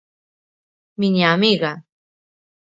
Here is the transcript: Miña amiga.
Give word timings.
Miña 0.99 1.27
amiga. 1.35 1.73